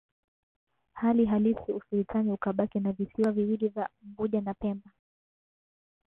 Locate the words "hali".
0.93-1.25